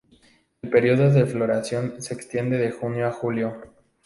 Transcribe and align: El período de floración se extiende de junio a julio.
El 0.63 0.71
período 0.71 1.11
de 1.11 1.27
floración 1.27 2.01
se 2.01 2.15
extiende 2.15 2.57
de 2.57 2.71
junio 2.71 3.05
a 3.05 3.11
julio. 3.11 3.61